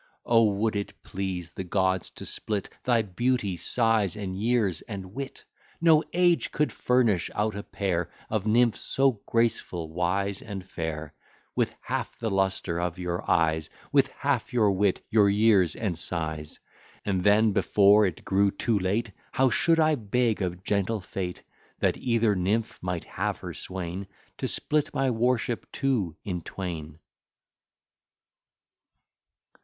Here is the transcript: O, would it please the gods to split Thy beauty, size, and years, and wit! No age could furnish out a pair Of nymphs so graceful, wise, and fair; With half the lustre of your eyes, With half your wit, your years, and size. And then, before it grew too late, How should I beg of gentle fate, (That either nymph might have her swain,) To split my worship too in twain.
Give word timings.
O, 0.25 0.45
would 0.53 0.75
it 0.75 1.03
please 1.03 1.51
the 1.51 1.63
gods 1.63 2.09
to 2.09 2.25
split 2.25 2.71
Thy 2.83 3.03
beauty, 3.03 3.55
size, 3.55 4.15
and 4.15 4.35
years, 4.35 4.81
and 4.87 5.13
wit! 5.13 5.45
No 5.79 6.03
age 6.11 6.49
could 6.49 6.73
furnish 6.73 7.29
out 7.35 7.53
a 7.53 7.61
pair 7.61 8.09
Of 8.27 8.47
nymphs 8.47 8.81
so 8.81 9.21
graceful, 9.27 9.89
wise, 9.93 10.41
and 10.41 10.65
fair; 10.65 11.13
With 11.55 11.75
half 11.81 12.17
the 12.17 12.31
lustre 12.31 12.79
of 12.79 12.97
your 12.97 13.29
eyes, 13.29 13.69
With 13.91 14.07
half 14.07 14.51
your 14.51 14.71
wit, 14.71 15.05
your 15.11 15.29
years, 15.29 15.75
and 15.75 15.95
size. 15.95 16.59
And 17.05 17.23
then, 17.23 17.51
before 17.51 18.07
it 18.07 18.25
grew 18.25 18.49
too 18.49 18.79
late, 18.79 19.11
How 19.33 19.51
should 19.51 19.79
I 19.79 19.93
beg 19.93 20.41
of 20.41 20.63
gentle 20.63 21.01
fate, 21.01 21.43
(That 21.77 21.97
either 21.97 22.35
nymph 22.35 22.79
might 22.81 23.03
have 23.05 23.37
her 23.41 23.53
swain,) 23.53 24.07
To 24.39 24.47
split 24.47 24.95
my 24.95 25.11
worship 25.11 25.71
too 25.71 26.15
in 26.25 26.41
twain. 26.41 26.97